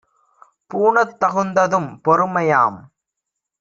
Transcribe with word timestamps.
பூணத் 0.71 1.15
தகுந்ததும் 1.21 1.89
பொறுமையாம்! 2.03 2.79